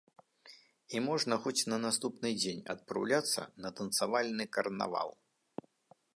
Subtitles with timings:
[0.95, 5.09] І можна хоць на наступны дзень адпраўляцца на танцавальны карнавал.